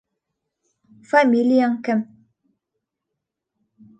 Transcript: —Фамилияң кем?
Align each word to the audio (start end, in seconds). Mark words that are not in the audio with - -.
—Фамилияң 1.09 1.77
кем? 1.87 2.01